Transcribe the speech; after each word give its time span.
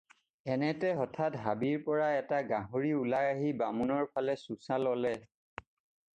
এনেতে 0.51 0.93
হঠাৎ 0.99 1.35
হাবিৰপৰা 1.43 2.07
এটা 2.21 2.39
গাহৰি 2.53 2.91
ওলাই 3.01 3.29
আহি 3.35 3.53
বামুণৰ 3.61 4.09
ফালে 4.17 4.39
চোঁচা 4.47 4.83
ল'লে। 4.89 5.15